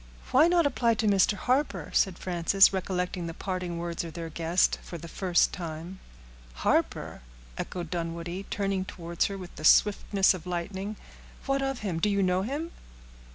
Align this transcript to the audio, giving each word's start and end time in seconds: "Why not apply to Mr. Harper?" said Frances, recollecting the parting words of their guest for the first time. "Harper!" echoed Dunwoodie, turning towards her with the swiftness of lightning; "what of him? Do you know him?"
"Why 0.31 0.47
not 0.47 0.65
apply 0.65 0.95
to 0.95 1.05
Mr. 1.05 1.33
Harper?" 1.35 1.91
said 1.93 2.17
Frances, 2.17 2.73
recollecting 2.73 3.27
the 3.27 3.35
parting 3.35 3.77
words 3.77 4.03
of 4.03 4.13
their 4.15 4.29
guest 4.31 4.79
for 4.81 4.97
the 4.97 5.07
first 5.07 5.53
time. 5.53 5.99
"Harper!" 6.65 7.21
echoed 7.55 7.91
Dunwoodie, 7.91 8.47
turning 8.49 8.83
towards 8.83 9.25
her 9.25 9.37
with 9.37 9.55
the 9.57 9.63
swiftness 9.63 10.33
of 10.33 10.47
lightning; 10.47 10.95
"what 11.45 11.61
of 11.61 11.81
him? 11.81 11.99
Do 11.99 12.09
you 12.09 12.23
know 12.23 12.41
him?" 12.41 12.71